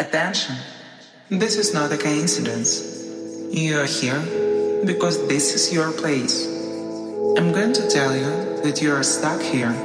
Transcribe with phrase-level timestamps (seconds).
[0.00, 0.56] Attention!
[1.28, 3.04] This is not a coincidence.
[3.52, 4.16] You are here
[4.86, 6.48] because this is your place.
[7.36, 9.76] I'm going to tell you that you are stuck here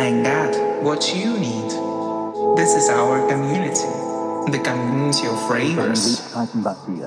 [0.00, 1.70] and get what you need.
[2.56, 3.84] This is our community,
[4.48, 6.24] the community of ravers.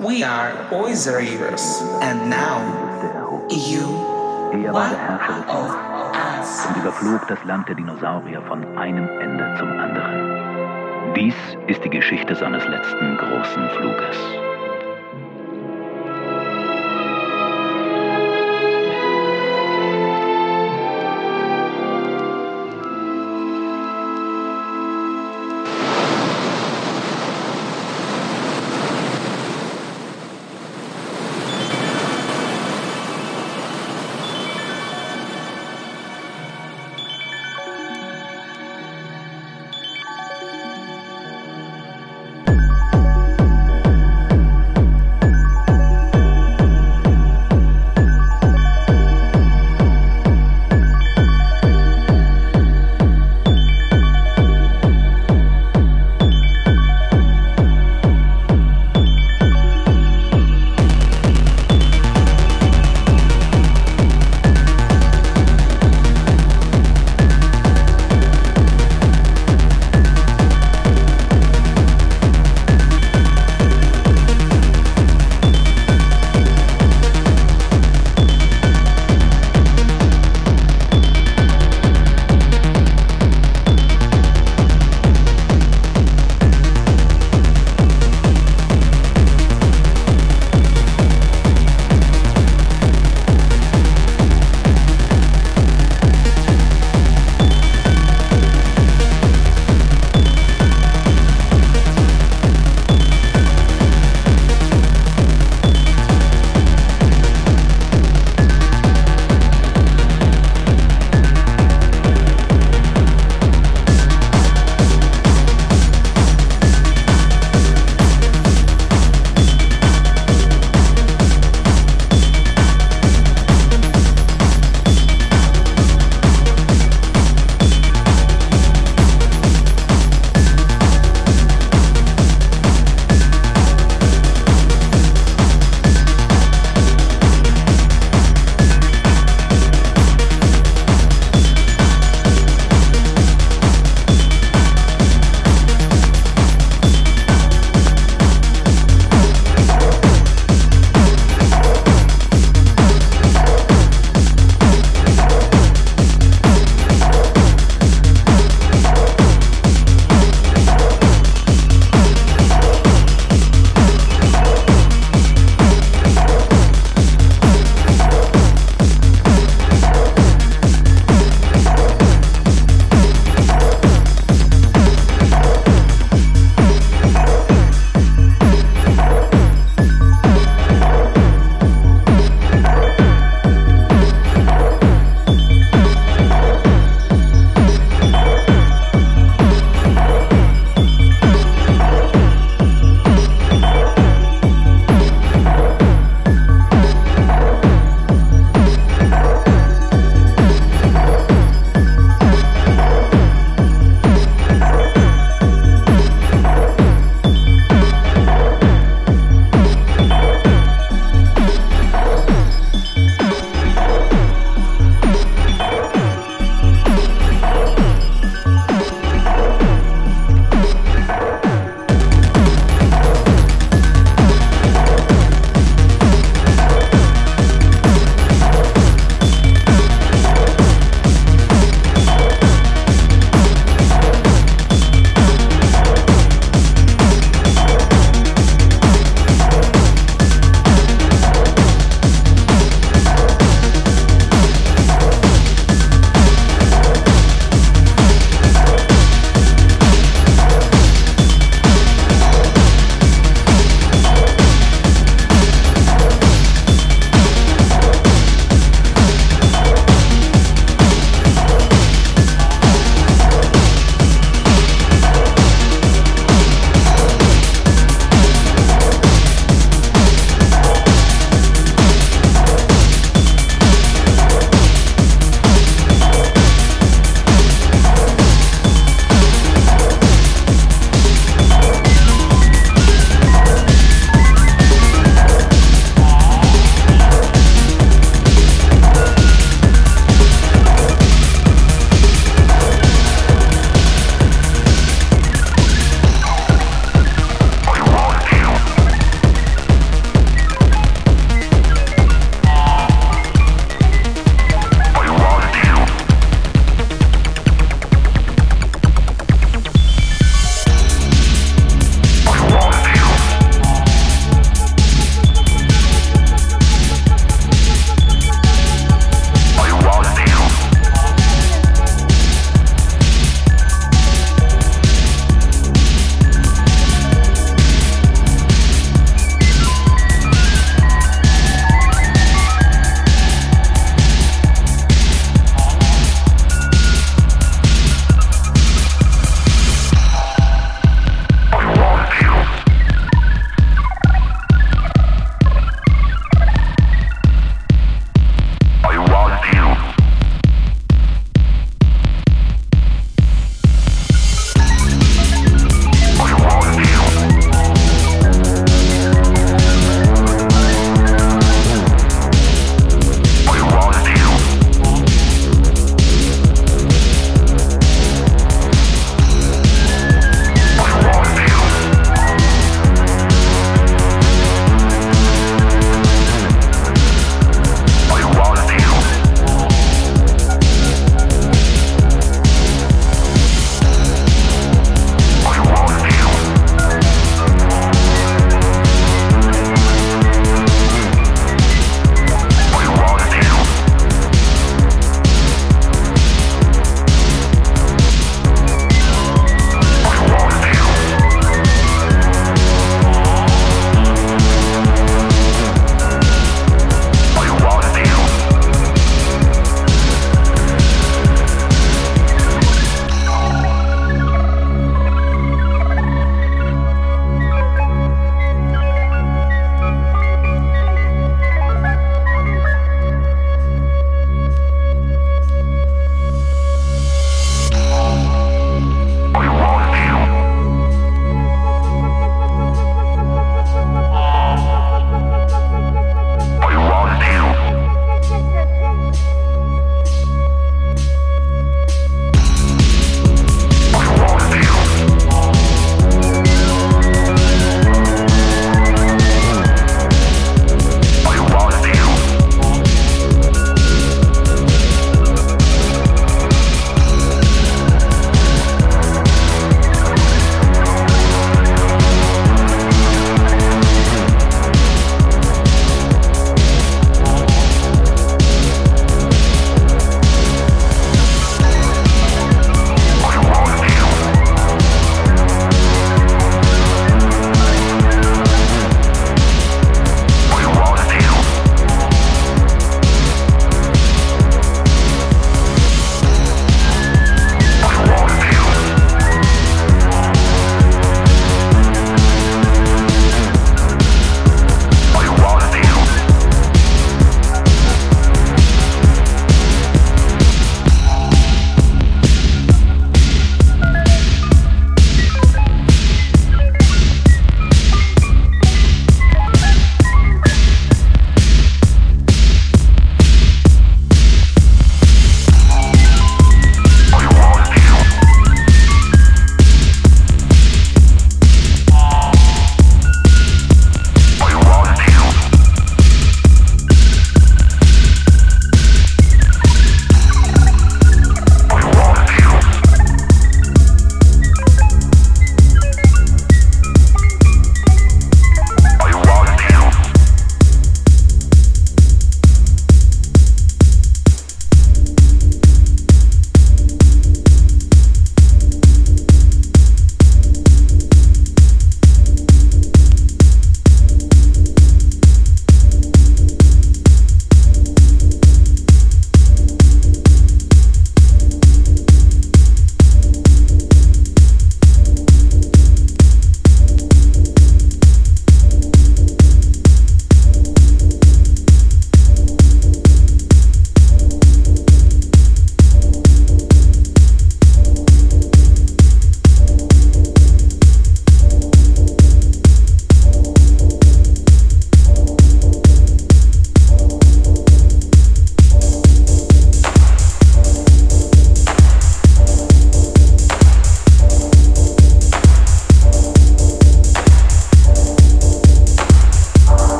[0.00, 3.84] We are always ravers, and now you
[4.56, 6.66] des of us.
[6.66, 10.41] und überflog das Land der Dinosaurier von einem Ende zum anderen.
[11.14, 11.34] Dies
[11.66, 14.41] ist die Geschichte seines letzten großen Fluges.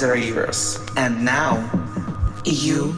[0.00, 1.58] Are Oiserivers, and now
[2.44, 2.94] you,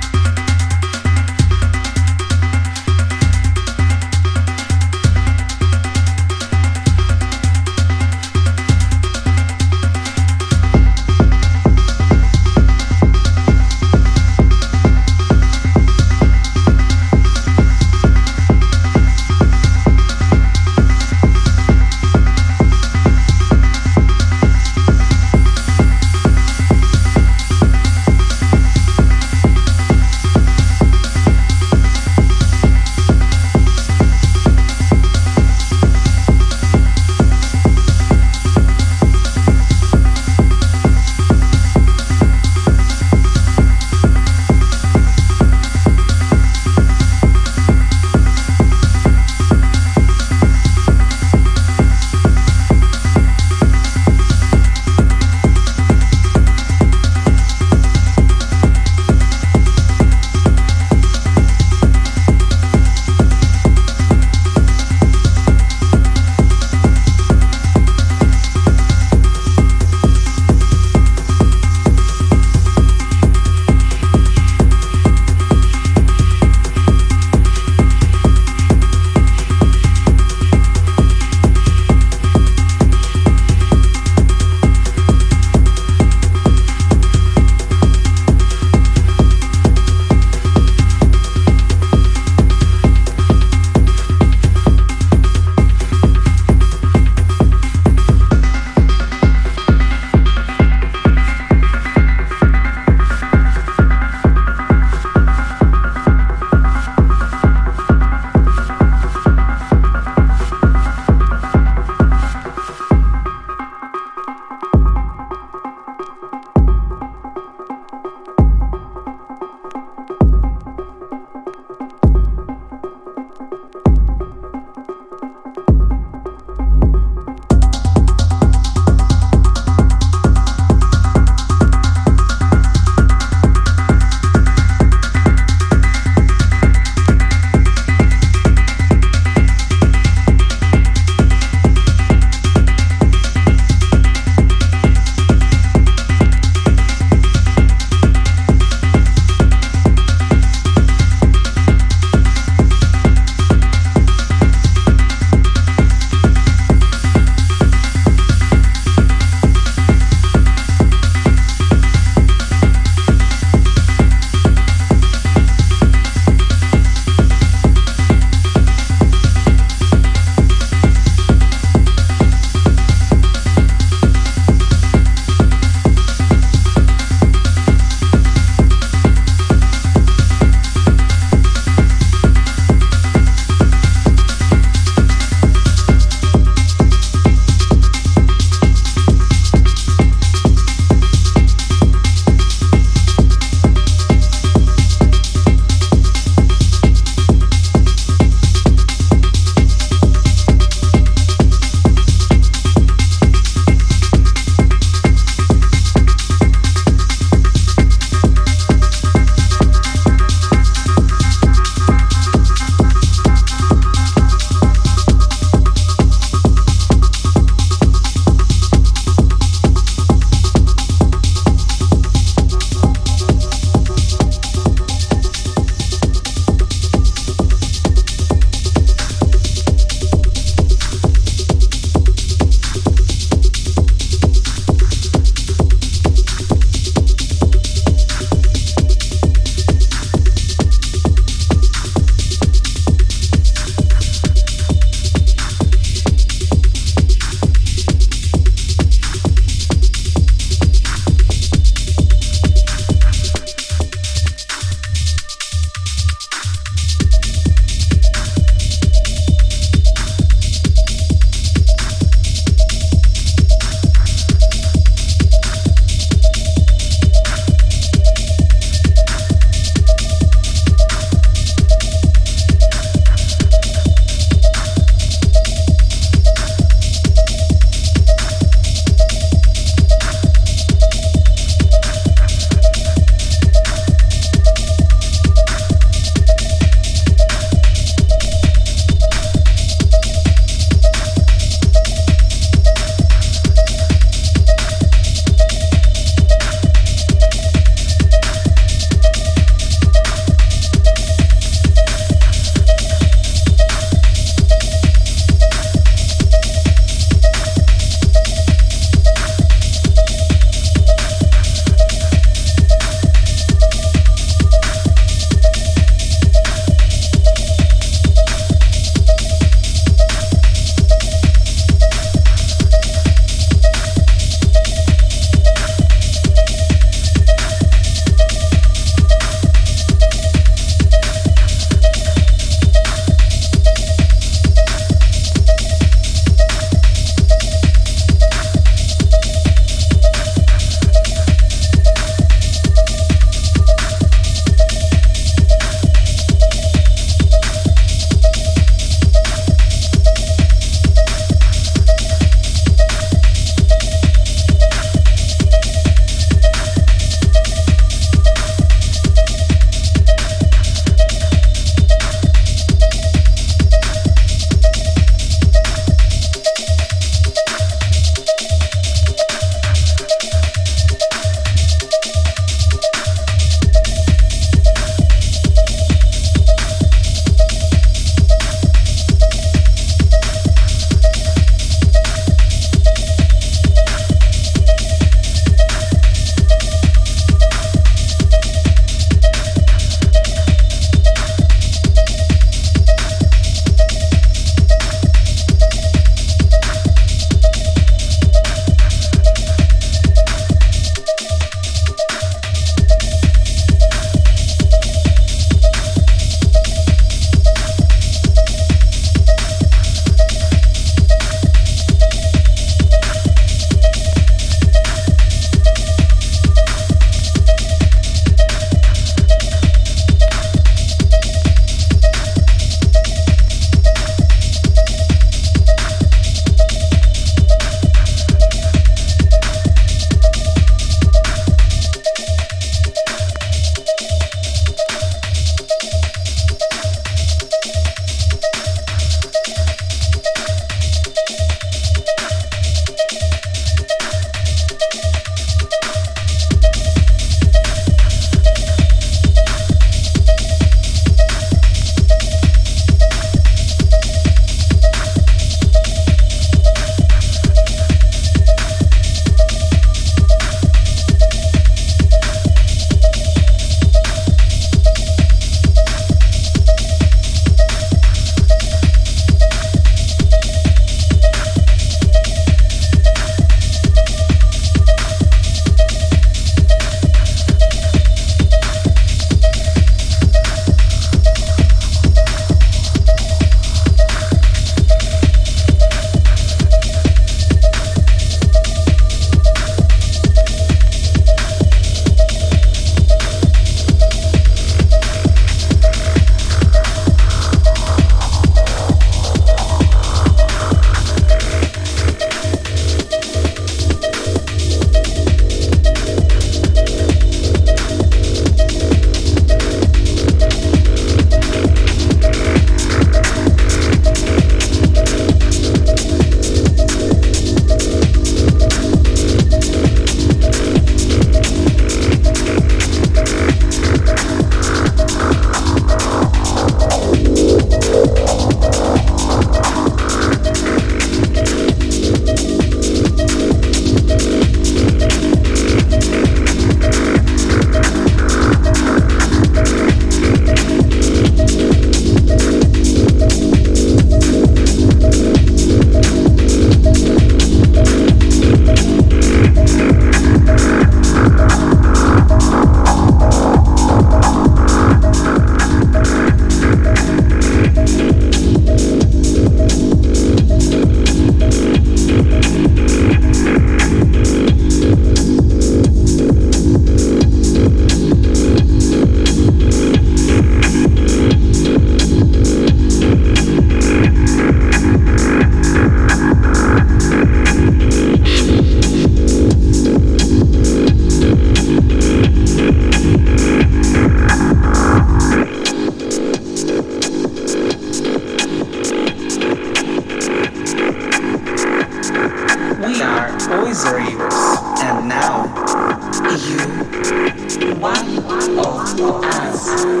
[598.30, 600.00] Of us.